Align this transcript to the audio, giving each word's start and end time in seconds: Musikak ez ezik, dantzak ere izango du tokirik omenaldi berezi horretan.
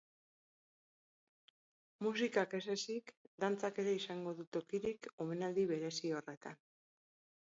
Musikak 2.05 2.55
ez 2.59 2.63
ezik, 2.75 3.13
dantzak 3.43 3.81
ere 3.83 3.93
izango 3.99 4.35
du 4.39 4.45
tokirik 4.57 5.09
omenaldi 5.27 5.67
berezi 5.73 6.15
horretan. 6.21 6.61